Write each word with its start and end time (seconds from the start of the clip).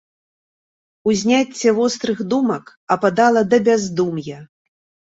Узняцце 1.11 1.75
вострых 1.81 2.25
думак 2.33 2.75
ападала 2.99 3.41
да 3.55 3.63
бяздум'я. 3.71 4.39